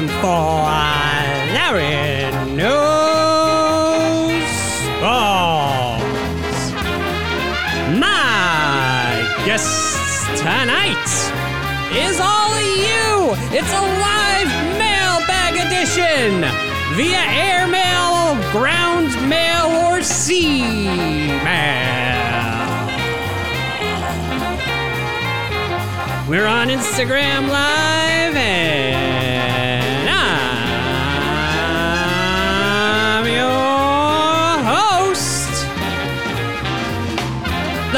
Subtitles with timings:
[0.00, 0.64] time for
[1.52, 3.92] Larry Knows
[5.00, 6.02] Balls.
[7.98, 11.06] My guest tonight
[11.92, 13.34] is all you.
[13.52, 16.44] It's a live mailbag edition
[16.96, 20.62] via airmail, ground mail, or sea
[21.44, 21.90] mail.
[26.28, 29.19] We're on Instagram Live and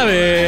[0.07, 0.42] de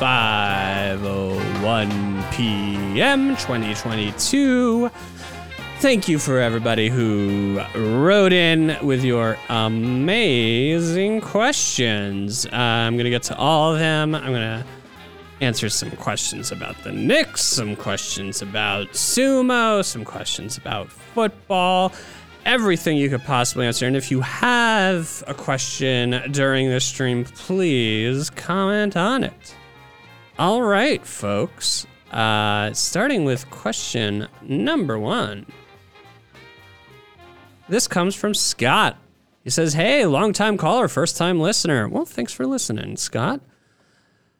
[0.00, 3.36] 5:01 p.m.
[3.36, 4.90] 2022.
[5.80, 12.46] Thank you for everybody who wrote in with your amazing questions.
[12.46, 14.14] Uh, I'm to get to all of them.
[14.14, 14.66] I'm to
[15.42, 21.92] answer some questions about the Knicks, some questions about sumo, some questions about football,
[22.46, 23.86] everything you could possibly answer.
[23.86, 29.56] And if you have a question during this stream, please comment on it.
[30.40, 31.86] All right, folks.
[32.10, 35.44] Uh, starting with question number one.
[37.68, 38.96] This comes from Scott.
[39.44, 41.86] He says, Hey, long time caller, first time listener.
[41.90, 43.42] Well, thanks for listening, Scott.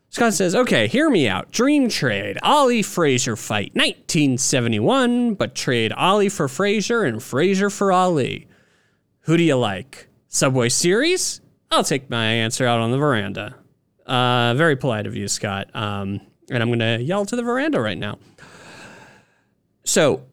[0.08, 1.52] Scott says, okay, hear me out.
[1.52, 2.38] Dream trade.
[2.42, 3.74] Ali Frazier fight.
[3.74, 8.48] 1971, but trade Ali for Frazier and Frazier for Ali.
[9.24, 10.08] Who do you like?
[10.28, 11.42] Subway Series?
[11.70, 13.59] I'll take my answer out on the veranda.
[14.10, 15.70] Uh, very polite of you, Scott.
[15.72, 18.18] Um, and I'm going to yell to the veranda right now.
[19.84, 20.26] So,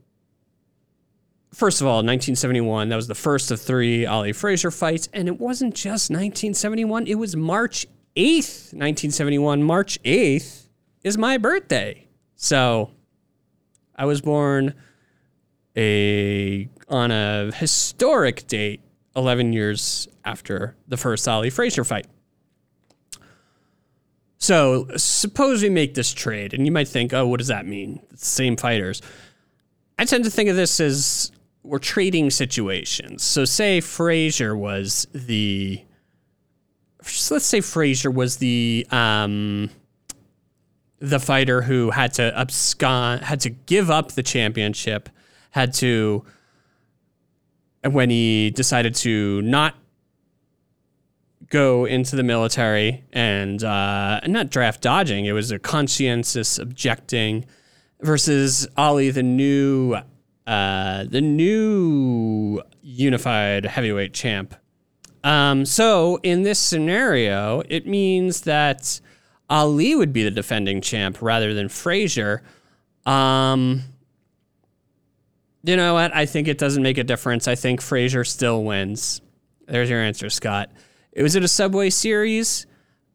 [1.53, 5.09] first of all, 1971, that was the first of three Ali Frazier fights.
[5.13, 7.85] And it wasn't just 1971, it was March
[8.15, 9.61] 8th, 1971.
[9.61, 10.67] March 8th
[11.03, 12.07] is my birthday.
[12.35, 12.89] So,
[13.95, 14.73] I was born
[15.75, 18.81] a on a historic date
[19.15, 22.07] 11 years after the first Ali Frazier fight.
[24.39, 27.99] So, suppose we make this trade, and you might think, oh, what does that mean?
[28.15, 29.01] Same fighters.
[29.97, 31.31] I tend to think of this as
[31.63, 33.23] we're trading situations.
[33.23, 35.83] So, say Frazier was the,
[37.31, 39.71] let's say Frazier was the, um,
[40.99, 45.09] the fighter who had to abscond, had to give up the championship,
[45.49, 46.23] had to,
[47.83, 49.75] when he decided to not
[51.49, 57.45] go into the military and uh, not draft dodging, it was a conscientious objecting
[58.01, 59.97] versus Ali, the new,
[60.45, 64.55] uh, the new unified heavyweight champ.
[65.23, 69.01] Um, so in this scenario, it means that
[69.49, 72.43] Ali would be the defending champ rather than Frazier.
[73.05, 73.83] Um,
[75.63, 76.15] you know what?
[76.15, 77.47] I think it doesn't make a difference.
[77.47, 79.21] I think Frazier still wins.
[79.67, 80.71] There's your answer, Scott.
[81.17, 82.67] Was it a Subway Series?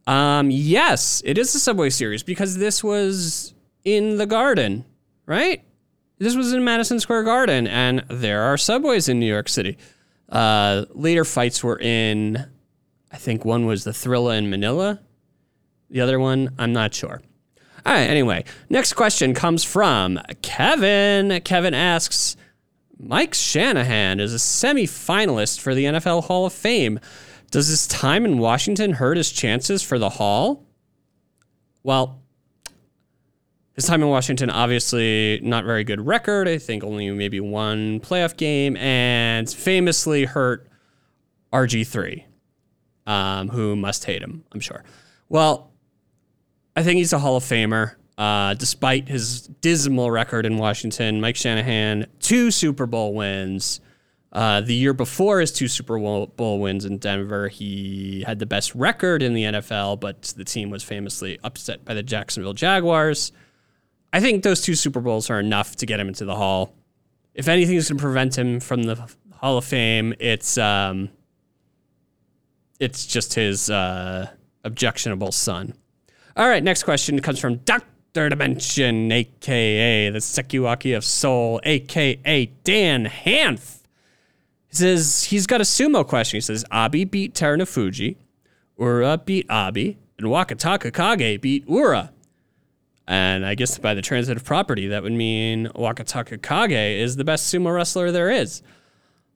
[0.07, 3.55] Um, yes, it is a Subway Series because this was
[3.85, 4.85] in the Garden,
[5.27, 5.65] right?
[6.19, 9.77] This was in Madison Square Garden, and there are subways in New York City.
[10.29, 12.45] Uh, later fights were in,
[13.11, 15.01] I think one was the Thrilla in Manila.
[15.91, 17.21] The other one, I'm not sure.
[17.85, 21.41] All right, anyway, next question comes from Kevin.
[21.41, 22.37] Kevin asks
[22.97, 27.01] Mike Shanahan is a semifinalist for the NFL Hall of Fame.
[27.53, 30.65] Does his time in Washington hurt his chances for the Hall?
[31.83, 32.23] Well,
[33.75, 36.49] his time in Washington, obviously not very good record.
[36.49, 40.67] I think only maybe one playoff game, and famously hurt
[41.53, 42.25] RG3,
[43.07, 44.83] um, who must hate him, I'm sure.
[45.29, 45.73] Well,
[46.75, 47.97] I think he's a Hall of Famer.
[48.17, 53.81] Uh, despite his dismal record in Washington, Mike Shanahan, two Super Bowl wins.
[54.33, 58.75] Uh, the year before his two Super Bowl wins in Denver, he had the best
[58.75, 63.31] record in the NFL, but the team was famously upset by the Jacksonville Jaguars.
[64.11, 66.75] I think those two Super Bowls are enough to get him into the Hall.
[67.35, 71.11] If anything is going to prevent him from the Hall of Fame, it's um,
[72.81, 74.31] it's just his uh,
[74.65, 75.75] objectionable son.
[76.37, 78.31] All right, next question comes from Dr.
[78.31, 83.82] dimension, aka the Sekiwake of Soul, aka Dan Hanf.
[84.73, 86.39] He says he's got a sumo question.
[86.39, 88.17] He says Abi beat Terunofuji,
[88.79, 92.11] Ura beat Abi, and Wakatakakage beat Ura.
[93.07, 97.75] And I guess by the transitive property, that would mean Wakatakakage is the best sumo
[97.75, 98.63] wrestler there is.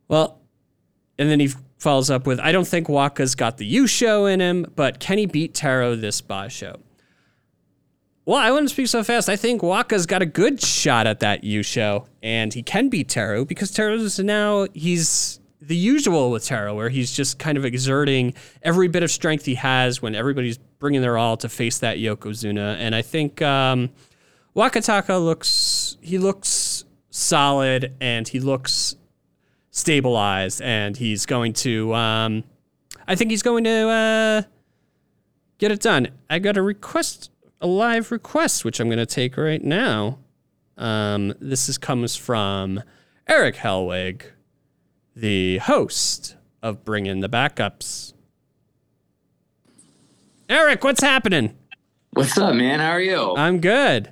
[0.08, 0.40] Well,
[1.18, 4.72] and then he follows up with I don't think Waka's got the yusho in him,
[4.74, 6.80] but can he beat Taro this basho?
[8.26, 9.28] Well, I wouldn't speak so fast.
[9.28, 13.44] I think Waka's got a good shot at that yusho, and he can beat Taro
[13.44, 18.34] because Taro's now he's the usual with Taro, where he's just kind of exerting
[18.64, 22.76] every bit of strength he has when everybody's bringing their all to face that Yokozuna.
[22.78, 23.90] And I think um,
[24.56, 28.96] Wakataka looks he looks solid and he looks
[29.70, 31.94] stabilized, and he's going to.
[31.94, 32.43] Um,
[33.06, 34.43] I think he's going to uh,
[35.58, 36.08] get it done.
[36.28, 40.18] I got a request a live request, which I'm going to take right now.
[40.76, 42.82] Um, this is, comes from
[43.26, 44.22] Eric Helwig,
[45.14, 48.12] the host of Bring In the Backups.
[50.48, 51.56] Eric, what's happening?
[52.12, 52.80] What's up, man?
[52.80, 53.34] How are you?
[53.36, 54.10] I'm good.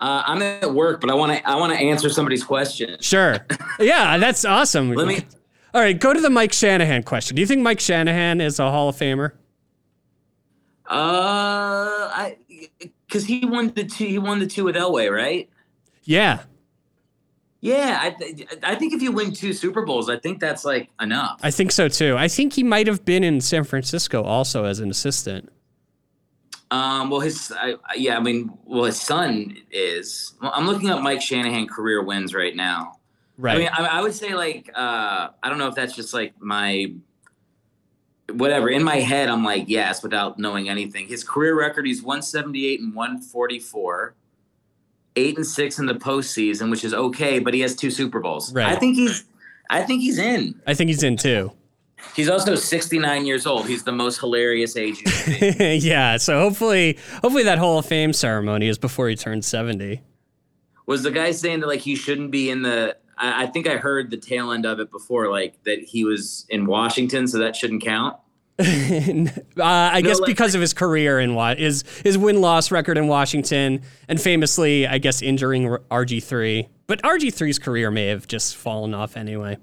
[0.00, 2.96] Uh, I'm at work, but I want to I want to answer somebody's question.
[3.00, 3.38] Sure.
[3.80, 4.92] yeah, that's awesome.
[4.92, 5.24] Let me.
[5.72, 7.36] All right, go to the Mike Shanahan question.
[7.36, 9.32] Do you think Mike Shanahan is a Hall of Famer?
[10.86, 12.36] Uh, I
[13.06, 14.06] because he won the two.
[14.06, 15.48] He won the two with Elway, right?
[16.02, 16.42] Yeah.
[17.60, 20.90] Yeah, I th- I think if you win two Super Bowls, I think that's like
[21.00, 21.40] enough.
[21.42, 22.14] I think so too.
[22.14, 25.50] I think he might have been in San Francisco also as an assistant.
[26.70, 30.34] Um, well, his I, yeah, I mean, well, his son is.
[30.42, 32.98] Well, I'm looking up Mike Shanahan career wins right now.
[33.38, 33.56] Right.
[33.56, 36.34] I mean, I, I would say like uh, I don't know if that's just like
[36.40, 36.92] my
[38.32, 39.28] whatever in my head.
[39.28, 41.06] I'm like yes, without knowing anything.
[41.08, 44.14] His career record: he's 178 and 144,
[45.16, 47.38] eight and six in the postseason, which is okay.
[47.38, 48.52] But he has two Super Bowls.
[48.52, 48.66] Right.
[48.72, 49.24] I think he's.
[49.70, 50.60] I think he's in.
[50.66, 51.50] I think he's in too.
[52.14, 53.66] He's also 69 years old.
[53.66, 54.98] He's the most hilarious age.
[54.98, 55.76] you can be.
[55.76, 56.18] yeah.
[56.18, 60.02] So hopefully, hopefully that Hall of Fame ceremony is before he turns seventy.
[60.86, 63.76] was the guy saying that like he shouldn't be in the I, I think I
[63.76, 67.56] heard the tail end of it before, like that he was in Washington, so that
[67.56, 68.16] shouldn't count.
[68.58, 72.96] uh, I No, guess like- because of his career in his his win loss record
[72.98, 76.68] in Washington, and famously, I guess injuring RG three.
[76.86, 79.56] But RG 3s career may have just fallen off anyway.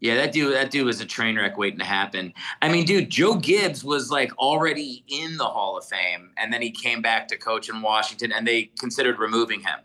[0.00, 2.32] Yeah, that dude that dude was a train wreck waiting to happen.
[2.62, 6.62] I mean, dude, Joe Gibbs was like already in the Hall of Fame, and then
[6.62, 9.78] he came back to coach in Washington, and they considered removing him.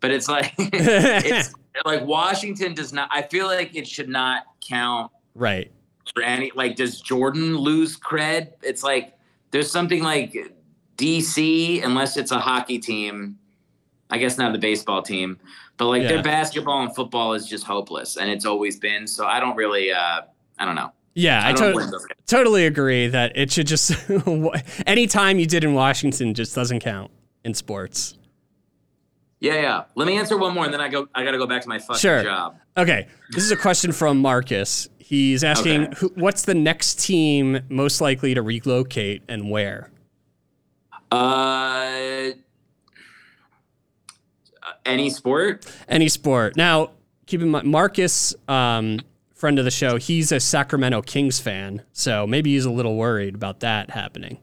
[0.00, 1.52] But it's like it's
[1.84, 3.08] like Washington does not.
[3.12, 5.70] I feel like it should not count Right.
[6.14, 8.52] for any like does Jordan lose cred?
[8.62, 9.14] It's like
[9.50, 10.36] there's something like
[10.96, 13.38] DC unless it's a hockey team.
[14.08, 15.38] I guess not the baseball team,
[15.76, 16.08] but like Yeah.
[16.08, 19.06] their basketball and football is just hopeless and it's always been.
[19.06, 20.22] So I don't really uh
[20.58, 20.92] I don't know.
[21.14, 22.16] Yeah, I, I to- blame those guys.
[22.26, 23.92] totally agree that it should just
[24.86, 27.10] any time you did in Washington just doesn't count
[27.44, 28.16] in sports.
[29.46, 29.84] Yeah, yeah.
[29.94, 31.78] Let me answer one more and then I go I gotta go back to my
[31.78, 32.22] fucking Sure.
[32.22, 32.56] job.
[32.76, 34.88] Okay, this is a question from Marcus.
[34.98, 35.96] He's asking, Okay.
[35.98, 39.90] who, what's the next team most likely to relocate and where?
[41.12, 42.30] Uh
[44.84, 45.64] any sport?
[45.88, 46.56] Any sport.
[46.56, 46.90] Now,
[47.26, 49.00] keep in mind, Marcus, um,
[49.34, 53.34] friend of the show, he's a Sacramento Kings fan, so maybe he's a little worried
[53.36, 54.38] about that happening.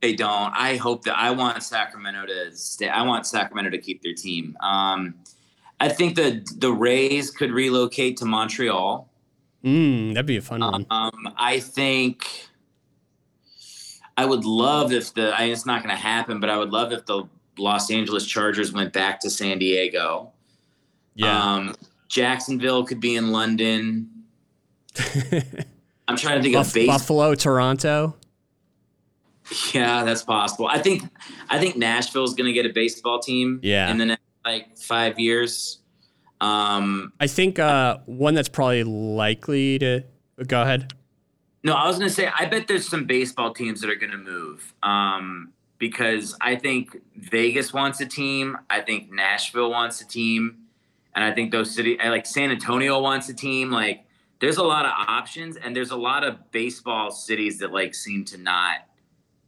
[0.00, 0.52] They don't.
[0.54, 2.88] I hope that I want Sacramento to stay.
[2.88, 4.56] I want Sacramento to keep their team.
[4.60, 5.14] Um,
[5.80, 9.10] I think the the Rays could relocate to Montreal.
[9.64, 10.86] Mm, that'd be a fun one.
[10.90, 12.26] Um, I think
[14.16, 15.32] I would love if the.
[15.36, 17.24] I, it's not going to happen, but I would love if the
[17.58, 20.32] Los Angeles Chargers went back to San Diego.
[21.14, 21.54] Yeah.
[21.54, 21.74] Um,
[22.08, 24.10] Jacksonville could be in London.
[26.08, 26.86] I'm trying to think Buff- of.
[26.86, 28.16] Buffalo, Toronto.
[29.74, 30.66] Yeah, that's possible.
[30.66, 31.04] I think
[31.48, 33.60] I think Nashville's going to get a baseball team.
[33.62, 33.90] Yeah.
[33.90, 35.78] In the next like five years.
[36.40, 40.04] Um, I think uh, one that's probably likely to
[40.46, 40.92] go ahead.
[41.64, 44.12] no, I was going to say I bet there's some baseball teams that are going
[44.12, 44.74] to move.
[44.82, 48.58] Um, because I think Vegas wants a team.
[48.68, 50.58] I think Nashville wants a team,
[51.14, 53.70] and I think those city like San Antonio wants a team.
[53.70, 54.04] Like,
[54.40, 58.24] there's a lot of options, and there's a lot of baseball cities that like seem
[58.26, 58.87] to not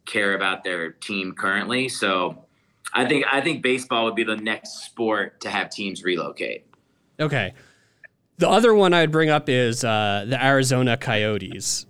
[0.06, 1.88] care about their team currently.
[1.88, 2.44] So,
[2.92, 6.66] I think I think baseball would be the next sport to have teams relocate.
[7.20, 7.54] Okay.
[8.38, 11.86] The other one I'd bring up is uh, the Arizona Coyotes.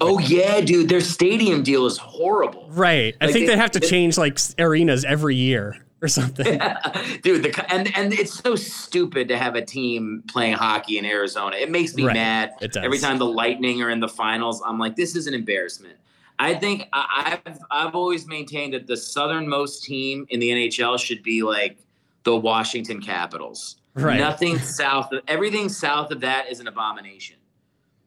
[0.00, 2.66] Oh yeah, dude, their stadium deal is horrible.
[2.70, 3.14] Right.
[3.20, 5.76] I think they- they have to they- change like arenas every year.
[6.02, 6.44] or something.
[7.22, 11.54] Dude, the and and it's so stupid to have a team playing hockey in Arizona.
[11.54, 12.14] It makes me Right.
[12.14, 12.82] mad It does.
[12.84, 14.60] every time the Lightning are in the finals.
[14.66, 15.94] I'm like, this is an embarrassment.
[16.38, 21.42] I think I've I've always maintained that the southernmost team in the NHL should be
[21.42, 21.78] like
[22.24, 23.76] the Washington Capitals.
[23.94, 24.18] Right.
[24.18, 27.36] Nothing south of everything south of that is an abomination.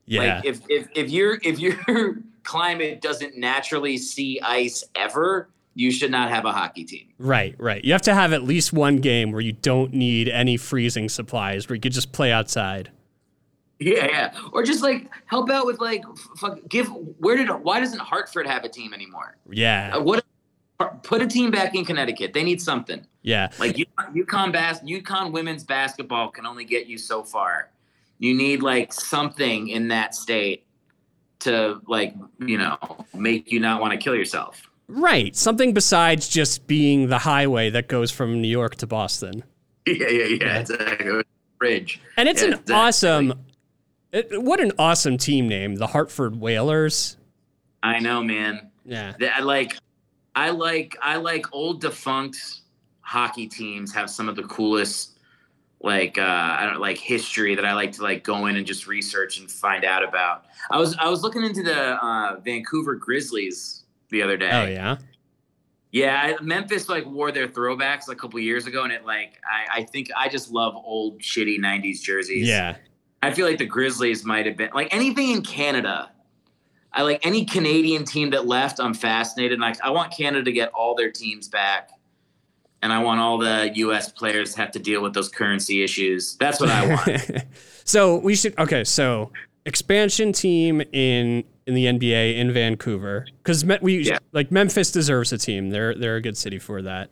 [0.05, 0.35] Yeah.
[0.35, 6.11] Like if if if your if your climate doesn't naturally see ice ever, you should
[6.11, 7.07] not have a hockey team.
[7.19, 7.83] right, right.
[7.83, 11.67] You have to have at least one game where you don't need any freezing supplies,
[11.67, 12.91] where you could just play outside.
[13.79, 14.33] Yeah, yeah.
[14.53, 16.03] Or just like help out with like
[16.37, 16.87] fuck, give.
[17.19, 19.37] Where did why doesn't Hartford have a team anymore?
[19.49, 19.95] Yeah.
[19.95, 20.23] Uh, what?
[21.03, 22.33] Put a team back in Connecticut.
[22.33, 23.05] They need something.
[23.21, 23.49] Yeah.
[23.59, 27.69] Like UConn, UConn bas- UConn women's basketball can only get you so far.
[28.19, 30.65] You need like something in that state
[31.39, 32.77] to like you know
[33.13, 34.69] make you not want to kill yourself.
[34.87, 35.35] Right.
[35.35, 39.43] Something besides just being the highway that goes from New York to Boston.
[39.87, 40.59] Yeah, yeah, yeah.
[40.61, 41.21] Exactly.
[41.59, 42.01] Bridge.
[42.17, 42.73] And it's Yeah, an exactly.
[42.75, 43.44] awesome,
[44.15, 47.17] it, what an awesome team name, the Hartford Whalers.
[47.83, 48.71] I know, man.
[48.85, 49.13] Yeah.
[49.33, 49.77] I like
[50.35, 52.61] I like I like old defunct
[53.01, 55.19] hockey teams have some of the coolest
[55.81, 58.87] like uh I don't like history that I like to like go in and just
[58.87, 60.45] research and find out about.
[60.71, 64.49] I was I was looking into the uh Vancouver Grizzlies the other day.
[64.51, 64.97] Oh, yeah.
[65.91, 69.83] Yeah, Memphis like wore their throwbacks a couple years ago and it like I I
[69.83, 72.47] think I just love old shitty 90s jerseys.
[72.47, 72.77] Yeah.
[73.25, 76.11] I feel like the Grizzlies might have been like anything in Canada.
[76.93, 78.79] I like any Canadian team that left.
[78.79, 79.53] I'm fascinated.
[79.53, 81.89] And I, I want Canada to get all their teams back,
[82.81, 84.09] and I want all the U.S.
[84.11, 86.37] players to have to deal with those currency issues.
[86.37, 87.45] That's what I want.
[87.83, 88.85] so we should, okay.
[88.85, 89.31] So
[89.65, 93.25] expansion team in, in the NBA in Vancouver.
[93.43, 94.19] Cause we, Yeah.
[94.31, 95.71] like Memphis deserves a team.
[95.71, 97.09] They're, they're a good city for that.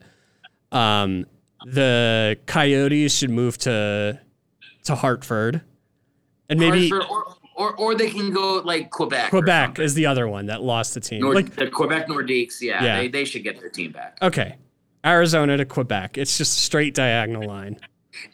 [0.72, 1.25] Um,
[1.65, 4.20] the Coyotes should move to,
[4.86, 5.62] to Hartford.
[6.50, 9.29] And maybe Hartford, or, or or they can go like Quebec.
[9.29, 11.21] Quebec is the other one that lost the team.
[11.21, 12.62] Nord, like, the Quebec Nordiques.
[12.62, 12.97] Yeah, Yeah.
[12.97, 14.17] They, they should get their team back.
[14.21, 14.57] okay.
[15.05, 16.17] Arizona to Quebec.
[16.17, 17.77] It's just a straight diagonal line.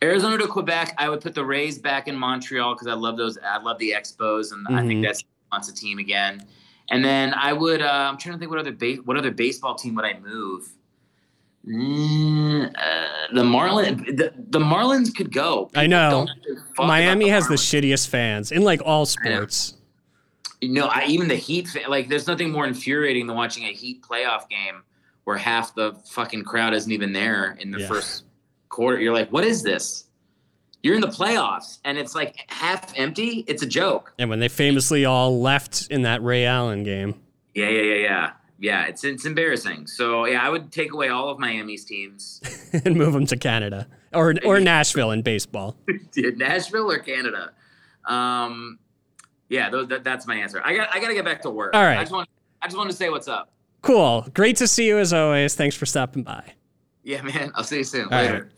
[0.03, 0.93] Arizona to Quebec.
[0.99, 3.37] I would put the Rays back in Montreal because I love those.
[3.43, 4.87] I love the Expos, and I Mhm.
[4.87, 6.45] think that's wants a team again.
[6.91, 7.81] And then I would.
[7.81, 10.69] Uh, I'm trying to think what other ba- what other baseball team would I move?
[11.67, 13.97] Mm, uh, the Marlin.
[14.15, 15.69] The, the Marlins could go.
[15.75, 16.09] I know.
[16.09, 19.75] Don't give a fuck about Miami the has the shittiest fans in like all sports.
[20.61, 21.69] No, I, even the Heat.
[21.87, 24.83] Like, there's nothing more infuriating than watching a Heat playoff game
[25.23, 27.87] where half the fucking crowd isn't even there in the Yeah.
[27.87, 28.23] first
[28.69, 28.99] quarter.
[28.99, 30.05] You're like, what is this?
[30.81, 33.43] You're in the playoffs and it's like half empty.
[33.47, 34.13] It's a joke.
[34.17, 37.15] And when they famously all left in that Ray Allen game.
[37.53, 38.31] Yeah, yeah, yeah, yeah.
[38.59, 39.87] Yeah, it's it's embarrassing.
[39.87, 42.41] So yeah, I would take away all of Miami's teams.
[42.85, 45.77] and move them to Canada or or Nashville in baseball.
[46.15, 47.51] Nashville or Canada.
[48.05, 48.79] Um,
[49.47, 50.61] yeah, those, that, that's my answer.
[50.63, 51.73] I got I got to get back to work.
[51.73, 51.97] All right.
[51.97, 52.29] I just want
[52.61, 53.51] I just want to say what's up.
[53.81, 54.27] Cool.
[54.33, 55.55] Great to see you as always.
[55.55, 56.43] Thanks for stopping by.
[57.03, 57.51] Yeah, man.
[57.55, 58.05] I'll see you soon.
[58.05, 58.51] All Later.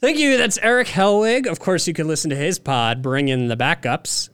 [0.00, 0.36] Thank you.
[0.38, 1.46] That's Eric Helwig.
[1.46, 4.30] Of course, you can listen to his pod, Bring in the Backups.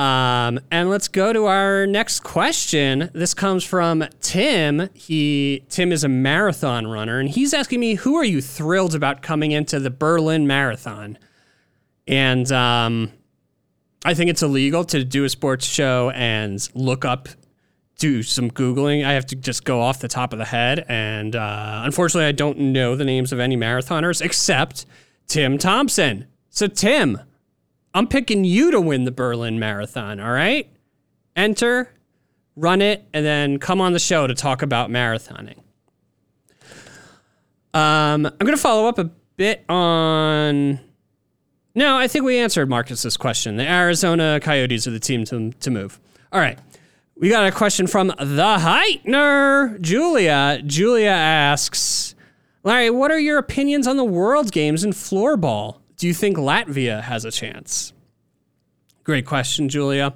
[0.00, 3.10] Um, and let's go to our next question.
[3.12, 4.88] This comes from Tim.
[4.94, 9.20] He Tim is a marathon runner, and he's asking me, "Who are you thrilled about
[9.20, 11.18] coming into the Berlin Marathon?"
[12.08, 13.12] And um,
[14.02, 17.28] I think it's illegal to do a sports show and look up,
[17.98, 19.04] do some googling.
[19.04, 22.32] I have to just go off the top of the head, and uh, unfortunately, I
[22.32, 24.86] don't know the names of any marathoners except
[25.26, 26.24] Tim Thompson.
[26.48, 27.20] So Tim.
[27.94, 30.70] I'm picking you to win the Berlin Marathon, all right?
[31.34, 31.92] Enter,
[32.56, 35.58] run it, and then come on the show to talk about marathoning.
[37.72, 40.80] Um, I'm going to follow up a bit on.
[41.74, 43.56] No, I think we answered Marcus's question.
[43.56, 46.00] The Arizona Coyotes are the team to, to move.
[46.32, 46.58] All right.
[47.16, 48.14] We got a question from the
[48.58, 50.62] Heitner, Julia.
[50.64, 52.14] Julia asks,
[52.64, 55.80] Larry, what are your opinions on the World Games in floorball?
[56.00, 57.92] Do you think Latvia has a chance?
[59.04, 60.14] Great question, Julia.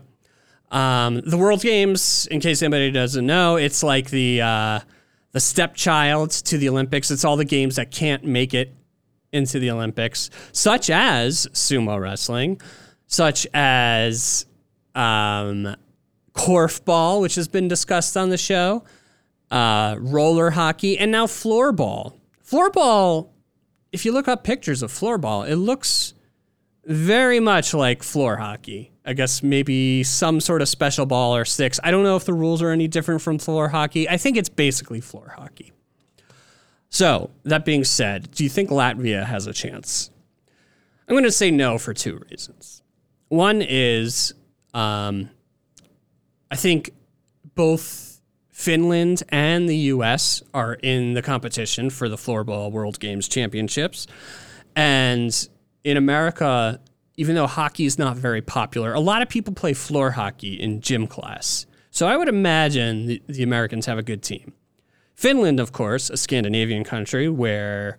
[0.70, 4.80] Um, the World Games, in case anybody doesn't know, it's like the uh,
[5.32, 7.10] the stepchild to the Olympics.
[7.10, 8.74] It's all the games that can't make it
[9.30, 12.62] into the Olympics, such as sumo wrestling,
[13.06, 14.46] such as
[14.94, 15.76] um,
[16.32, 18.84] korfball, which has been discussed on the show,
[19.50, 22.14] uh, roller hockey, and now floorball.
[22.42, 23.33] Floorball,
[23.94, 26.14] if you look up pictures of floorball, it looks
[26.84, 28.90] very much like floor hockey.
[29.06, 31.78] I guess maybe some sort of special ball or sticks.
[31.84, 34.08] I don't know if the rules are any different from floor hockey.
[34.08, 35.72] I think it's basically floor hockey.
[36.88, 40.10] So, that being said, do you think Latvia has a chance?
[41.06, 42.82] I'm going to say no for two reasons.
[43.28, 44.34] One is
[44.72, 45.30] um,
[46.50, 46.90] I think
[47.54, 48.03] both
[48.54, 54.06] Finland and the US are in the competition for the Floorball World Games Championships.
[54.76, 55.48] And
[55.82, 56.80] in America,
[57.16, 60.80] even though hockey is not very popular, a lot of people play floor hockey in
[60.80, 61.66] gym class.
[61.90, 64.52] So I would imagine the, the Americans have a good team.
[65.16, 67.98] Finland, of course, a Scandinavian country where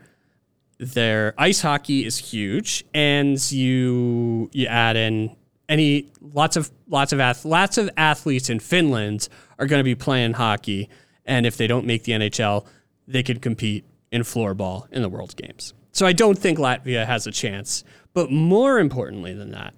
[0.78, 5.36] their ice hockey is huge, and you you add in
[5.67, 10.34] any lots of lots of lots of athletes in Finland are going to be playing
[10.34, 10.89] hockey,
[11.25, 12.65] and if they don't make the NHL,
[13.07, 15.74] they could compete in floorball in the World Games.
[15.91, 17.84] So I don't think Latvia has a chance.
[18.13, 19.74] But more importantly than that,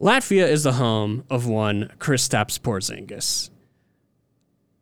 [0.00, 3.50] Latvia is the home of one Kristaps Porzingis,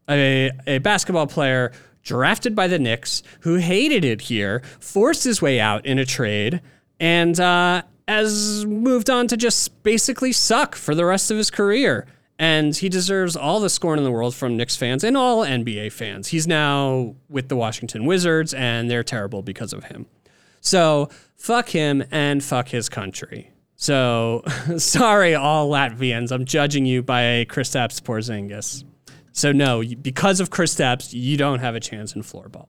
[0.08, 5.58] a, a basketball player drafted by the Knicks who hated it here, forced his way
[5.58, 6.60] out in a trade,
[7.00, 12.06] and uh, has moved on to just basically suck for the rest of his career.
[12.38, 15.92] And he deserves all the scorn in the world from Knicks fans and all NBA
[15.92, 16.28] fans.
[16.28, 20.06] He's now with the Washington Wizards, and they're terrible because of him.
[20.60, 23.52] So fuck him and fuck his country.
[23.76, 24.42] So
[24.76, 26.30] sorry, all Latvians.
[26.30, 28.84] I'm judging you by Kristaps Porzingis.
[29.36, 32.68] So no, because of Kristaps, you don't have a chance in floorball.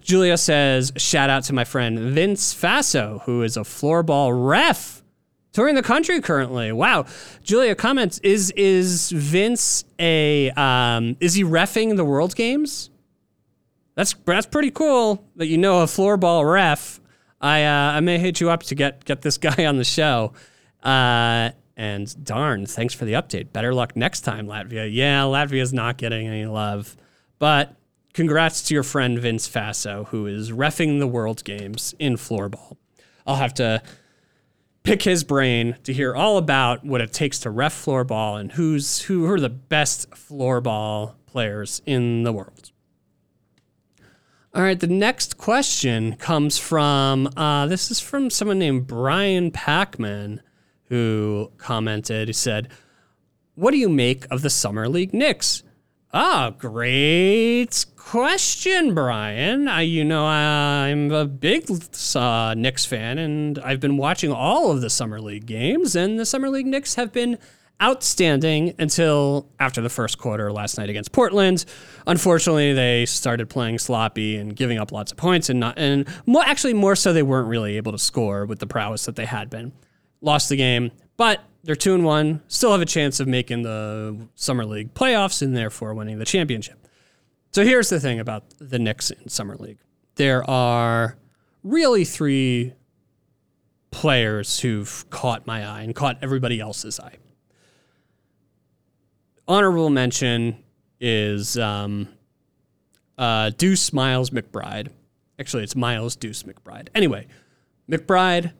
[0.00, 5.02] Julia says, shout out to my friend Vince Faso, who is a floorball ref
[5.52, 6.72] touring the country currently.
[6.72, 7.04] Wow.
[7.42, 12.88] Julia comments, is is Vince a um, is he refing the World Games?
[13.94, 17.00] That's that's pretty cool that you know a floorball ref.
[17.38, 20.32] I uh, I may hit you up to get get this guy on the show.
[20.82, 23.52] Uh, and darn, thanks for the update.
[23.52, 24.92] Better luck next time, Latvia.
[24.92, 26.96] Yeah, Latvia's not getting any love,
[27.38, 27.76] but
[28.12, 32.76] congrats to your friend Vince Faso, who is refing the World Games in floorball.
[33.26, 33.80] I'll have to
[34.82, 39.02] pick his brain to hear all about what it takes to ref floorball and who's
[39.02, 42.72] who are the best floorball players in the world.
[44.54, 50.40] All right, the next question comes from uh, this is from someone named Brian Packman,
[50.88, 52.28] who commented.
[52.28, 52.68] He said,
[53.54, 55.62] "What do you make of the summer league Knicks?"
[56.12, 59.68] Ah, great question, Brian.
[59.68, 61.70] I, you know, I'm a big
[62.14, 66.24] uh, Knicks fan, and I've been watching all of the Summer League games, and the
[66.24, 67.36] Summer League Knicks have been
[67.82, 71.66] outstanding until after the first quarter last night against Portland.
[72.06, 76.42] Unfortunately, they started playing sloppy and giving up lots of points, and not, and more,
[76.42, 79.50] actually more so, they weren't really able to score with the prowess that they had
[79.50, 79.72] been.
[80.20, 84.28] Lost the game, but they're two and one, still have a chance of making the
[84.34, 86.86] summer league playoffs and therefore winning the championship.
[87.52, 89.78] So here's the thing about the Knicks in summer league:
[90.16, 91.16] there are
[91.62, 92.74] really three
[93.90, 97.16] players who've caught my eye and caught everybody else's eye.
[99.46, 100.62] Honorable mention
[101.00, 102.08] is um,
[103.16, 104.88] uh, Deuce Miles McBride.
[105.38, 106.88] Actually, it's Miles Deuce McBride.
[106.94, 107.26] Anyway,
[107.90, 108.52] McBride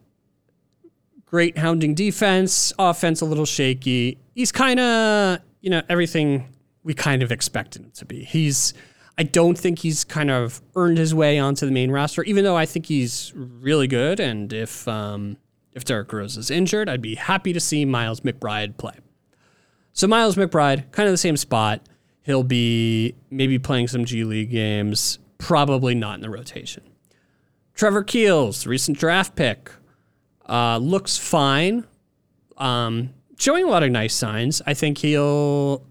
[1.30, 4.18] great hounding defense, offense a little shaky.
[4.34, 6.48] He's kind of, you know, everything
[6.82, 8.24] we kind of expected him to be.
[8.24, 8.72] He's,
[9.18, 12.56] I don't think he's kind of earned his way onto the main roster, even though
[12.56, 14.20] I think he's really good.
[14.20, 15.36] And if, um,
[15.74, 18.94] if Derrick Rose is injured, I'd be happy to see Miles McBride play.
[19.92, 21.82] So Miles McBride, kind of the same spot.
[22.22, 26.84] He'll be maybe playing some G League games, probably not in the rotation.
[27.74, 29.70] Trevor Keels, recent draft pick,
[30.48, 31.86] uh, looks fine.
[32.56, 34.60] Um, showing a lot of nice signs.
[34.66, 35.84] I think he'll,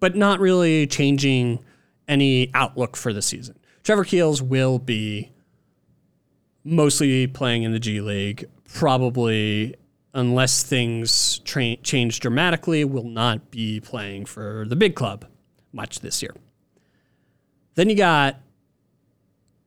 [0.00, 1.58] but not really changing
[2.06, 3.58] any outlook for the season.
[3.82, 5.32] Trevor Keels will be
[6.64, 9.76] mostly playing in the G League, probably
[10.14, 15.26] unless things tra- change dramatically, will not be playing for the big club
[15.72, 16.34] much this year.
[17.74, 18.40] Then you got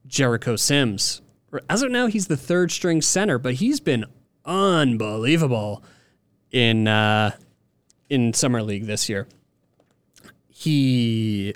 [0.08, 1.22] Jericho Sims.
[1.70, 4.06] As of now, he's the third string center, but he's been
[4.48, 5.84] unbelievable
[6.52, 7.32] in uh,
[8.10, 9.28] in summer league this year.
[10.48, 11.54] He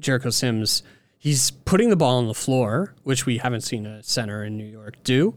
[0.00, 0.82] Jericho Sims,
[1.18, 4.66] he's putting the ball on the floor, which we haven't seen a center in New
[4.66, 5.34] York do.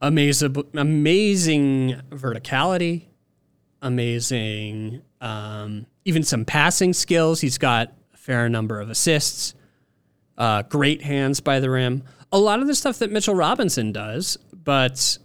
[0.00, 3.06] Amazing, amazing verticality,
[3.82, 7.40] amazing, um, even some passing skills.
[7.40, 9.54] He's got a fair number of assists,
[10.38, 12.04] uh, great hands by the rim.
[12.32, 15.18] A lot of the stuff that Mitchell Robinson does, but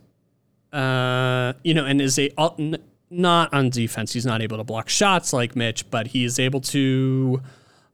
[0.75, 2.29] uh, you know, and is a
[3.09, 4.11] not on defense.
[4.11, 7.41] He's not able to block shots like Mitch, but he is able to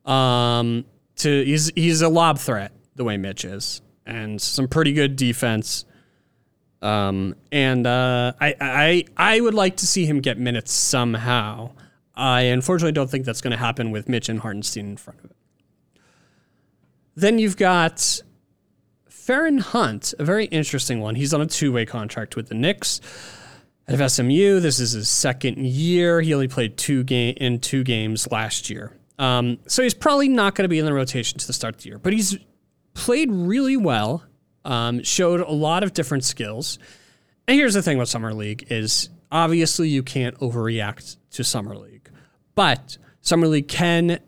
[0.03, 0.85] um,
[1.17, 5.85] to he's he's a lob threat the way Mitch is, and some pretty good defense.
[6.81, 11.73] Um, and uh, I I I would like to see him get minutes somehow.
[12.15, 15.25] I unfortunately don't think that's going to happen with Mitch and Hartenstein in front of
[15.29, 15.37] it.
[17.15, 18.21] Then you've got
[19.21, 21.13] Feron Hunt, a very interesting one.
[21.13, 22.99] He's on a two way contract with the Knicks.
[23.87, 26.21] Out of SMU, this is his second year.
[26.21, 30.55] He only played two game in two games last year, um, so he's probably not
[30.55, 31.99] going to be in the rotation to the start of the year.
[31.99, 32.37] But he's
[32.93, 34.23] played really well,
[34.65, 36.79] um, showed a lot of different skills.
[37.47, 42.09] And here's the thing about summer league: is obviously you can't overreact to summer league,
[42.55, 44.19] but summer league can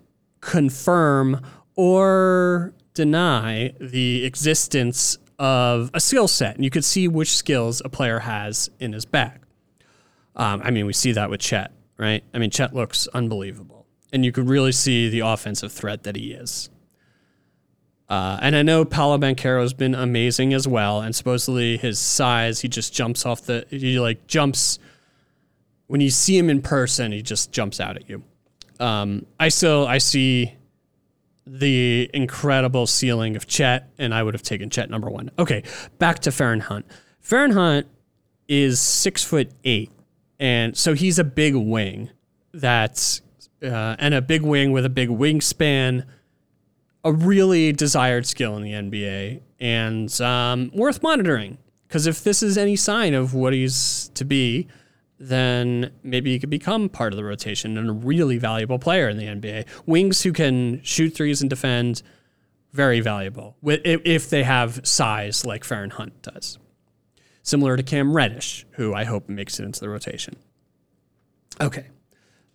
[0.42, 1.42] confirm
[1.76, 7.90] or deny the existence of a skill set, and you could see which skills a
[7.90, 9.42] player has in his bag.
[10.36, 12.24] Um, I mean, we see that with Chet, right?
[12.34, 16.32] I mean, Chet looks unbelievable, and you could really see the offensive threat that he
[16.32, 16.70] is.
[18.10, 22.60] Uh, and I know Paolo Banchero has been amazing as well, and supposedly his size,
[22.62, 24.78] he just jumps off the, he like jumps.
[25.88, 28.24] When you see him in person, he just jumps out at you.
[28.80, 30.56] Um, I still I see
[31.46, 35.30] the incredible ceiling of Chet, and I would have taken Chet number one.
[35.38, 35.64] Okay,
[35.98, 36.86] back to Feron Hunt.
[37.24, 37.88] Feron Hunt
[38.48, 39.92] is six foot eight,
[40.40, 42.10] and so he's a big wing.
[42.54, 43.22] That's
[43.64, 46.06] uh, and a big wing with a big wingspan,
[47.04, 51.58] a really desired skill in the NBA, and um, worth monitoring.
[51.88, 54.68] Because if this is any sign of what he's to be,
[55.30, 59.18] then maybe he could become part of the rotation and a really valuable player in
[59.18, 59.66] the NBA.
[59.86, 62.04] Wings who can shoot threes and defend,
[62.74, 66.58] very valuable if they have size like Feron Hunt does.
[67.42, 70.36] Similar to Cam Reddish, who I hope makes it into the rotation.
[71.62, 71.88] Okay.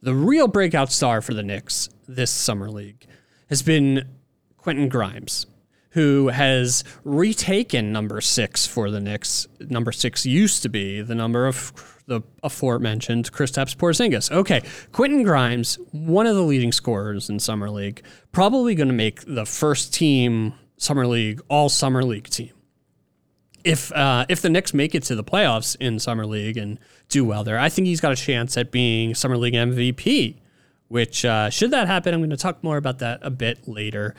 [0.03, 3.07] The real breakout star for the Knicks this summer league
[3.49, 4.09] has been
[4.57, 5.47] Quentin Grimes,
[5.91, 9.47] who has retaken number six for the Knicks.
[9.59, 11.73] Number six used to be the number of
[12.09, 14.33] the aforementioned Kristaps Porzingis.
[14.33, 19.21] Okay, Quentin Grimes, one of the leading scorers in summer league, probably going to make
[19.27, 22.53] the first team summer league all summer league team.
[23.63, 27.25] If uh, if the Knicks make it to the playoffs in summer league and do
[27.25, 30.41] well there, I think he's got a chance at being summer league MVP.
[30.89, 34.15] Which uh, should that happen, I'm going to talk more about that a bit later,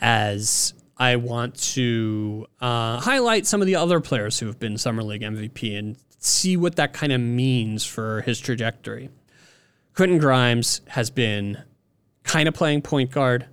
[0.00, 5.02] as I want to uh, highlight some of the other players who have been Summer
[5.02, 9.10] League MVP and see what that kind of means for his trajectory.
[9.94, 11.62] Quentin Grimes has been
[12.24, 13.46] kind of playing point guard.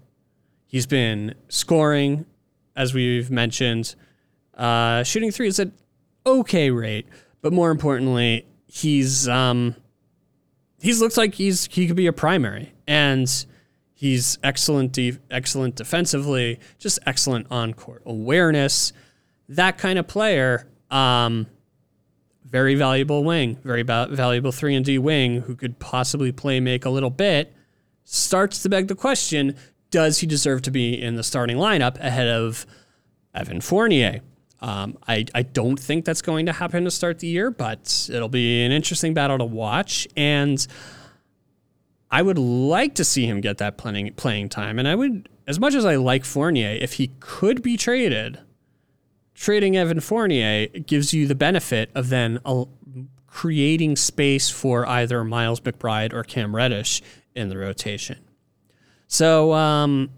[0.66, 2.26] He's been scoring,
[2.76, 3.96] as we've mentioned,
[4.56, 5.72] uh, shooting threes at
[6.26, 7.08] okay rate,
[7.42, 9.76] but more importantly, he's um,
[10.82, 13.46] he's looks like he's he could be a primary, and
[13.94, 18.94] he's excellent, de- excellent defensively, just excellent on court awareness.
[19.50, 20.68] That kind of player.
[20.90, 21.48] Um,
[22.52, 26.86] very valuable wing, very ba- valuable 3 and D wing who could possibly play make
[26.86, 27.54] a little bit,
[28.04, 29.56] starts to beg the question,
[29.90, 32.66] does he deserve to be in the starting lineup ahead of
[33.34, 34.20] Evan Fournier?
[34.60, 38.30] Um, I, I don't think that's going to happen to start the year, but it'll
[38.30, 40.08] be an interesting battle to watch.
[40.16, 40.66] And
[42.12, 44.78] I would like to see him get that playing, playing time.
[44.78, 48.40] And I would, as much as I like Fournier, if he could be traded–
[49.34, 52.40] trading Evan Fournier gives you the benefit of then
[53.28, 57.02] creating space for either Miles McBride or Cam Reddish
[57.34, 58.20] in the rotation.
[59.08, 60.10] So, um,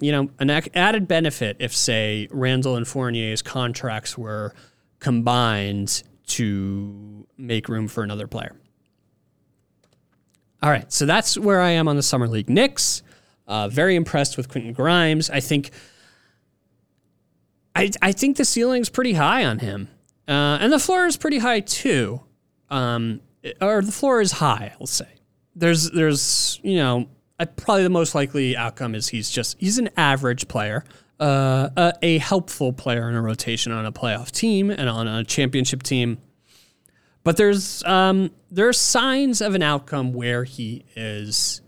[0.00, 4.54] you know, an added benefit if, say, Randle and Fournier's contracts were
[4.98, 8.56] combined to make room for another player.
[10.62, 13.02] All right, so that's where I am on the Summer League Knicks.
[13.46, 15.30] Uh, very impressed with Quentin Grimes.
[15.30, 15.70] I think
[17.80, 19.88] I, I think the ceiling's pretty high on him.
[20.28, 22.20] Uh, and the floor is pretty high too.
[22.68, 23.20] Um,
[23.60, 25.08] or the floor is high, I'll say.
[25.56, 27.08] There's, there's, you know,
[27.56, 30.84] probably the most likely outcome is he's just, he's an average player,
[31.18, 35.24] uh, a, a helpful player in a rotation on a playoff team and on a
[35.24, 36.18] championship team.
[37.24, 41.62] But there's, um, there's signs of an outcome where he is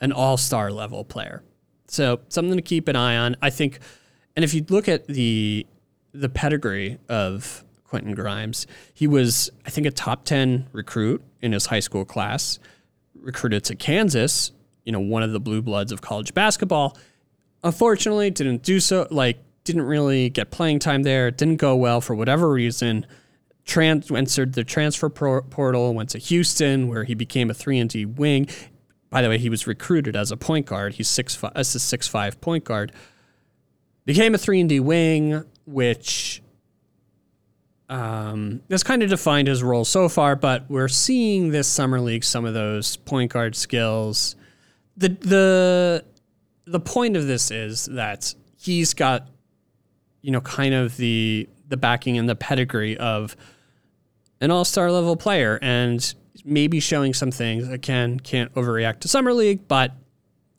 [0.00, 1.42] an all star level player.
[1.88, 3.36] So something to keep an eye on.
[3.42, 3.80] I think
[4.36, 5.66] and if you look at the
[6.12, 11.66] the pedigree of Quentin Grimes, he was, I think, a top 10 recruit in his
[11.66, 12.58] high school class,
[13.14, 14.52] recruited to Kansas,
[14.84, 16.96] you know, one of the blue bloods of college basketball.
[17.62, 22.14] Unfortunately, didn't do so, like, didn't really get playing time there, didn't go well for
[22.14, 23.04] whatever reason.
[23.64, 28.06] Trans- entered the transfer portal, went to Houston, where he became a 3 and D
[28.06, 28.48] wing.
[29.10, 30.94] by the way, he was recruited as a point guard.
[30.94, 32.92] He's six five, a six five point guard.
[34.06, 36.40] Became a three and D wing, which
[37.88, 40.36] um, has kind of defined his role so far.
[40.36, 44.36] But we're seeing this summer league some of those point guard skills.
[44.96, 46.04] The the
[46.66, 49.28] the point of this is that he's got,
[50.22, 53.36] you know, kind of the the backing and the pedigree of
[54.40, 56.14] an all star level player, and
[56.44, 57.68] maybe showing some things.
[57.68, 59.92] Again, can't overreact to summer league, but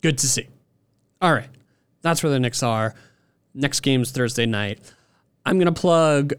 [0.02, 0.48] good to see.
[1.22, 1.50] All right,
[2.02, 2.94] that's where the Knicks are.
[3.58, 4.80] Next game's Thursday night.
[5.44, 6.34] I'm gonna plug.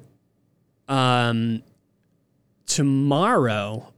[0.86, 1.64] Um,
[2.64, 3.92] tomorrow,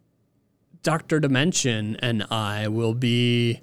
[0.83, 3.61] Doctor Dimension and I will be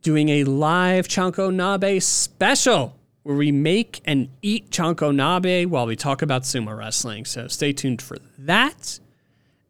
[0.00, 5.96] doing a live Chanko Nabe special where we make and eat Chanko Nabe while we
[5.96, 7.26] talk about sumo wrestling.
[7.26, 9.00] So stay tuned for that.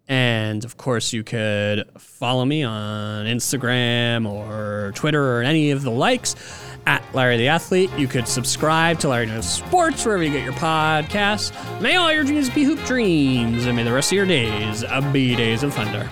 [0.07, 5.91] And of course, you could follow me on Instagram or Twitter or any of the
[5.91, 6.37] likes
[6.87, 7.91] at Larry the Athlete.
[7.97, 11.53] You could subscribe to Larry Knows Sports wherever you get your podcasts.
[11.81, 15.35] May all your dreams be hoop dreams, and may the rest of your days be
[15.35, 16.09] days of thunder.